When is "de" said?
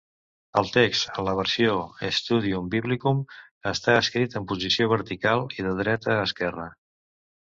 5.69-5.75